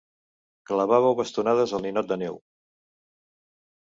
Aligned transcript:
Clavàveu 0.69 1.17
bastonades 1.19 1.73
al 1.79 1.85
ninot 1.87 2.09
de 2.13 2.17
neu. 2.23 2.39